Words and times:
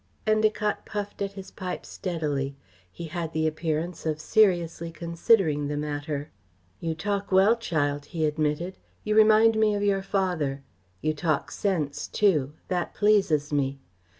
Endacott 0.25 0.83
puffed 0.83 1.21
at 1.21 1.33
his 1.33 1.51
pipe 1.51 1.85
steadily. 1.85 2.55
He 2.91 3.05
had 3.05 3.33
the 3.33 3.45
appearance 3.45 4.03
of 4.03 4.19
seriously 4.19 4.91
considering 4.91 5.67
the 5.67 5.77
matter. 5.77 6.31
"You 6.79 6.95
talk 6.95 7.31
well, 7.31 7.55
child," 7.55 8.05
he 8.05 8.25
admitted. 8.25 8.77
"You 9.03 9.13
remind 9.15 9.55
me 9.59 9.75
of 9.75 9.83
your 9.83 10.01
father. 10.01 10.63
You 11.01 11.13
talk 11.13 11.51
sense 11.51 12.07
too. 12.07 12.53
That 12.67 12.95
pleases 12.95 13.53
me. 13.53 13.79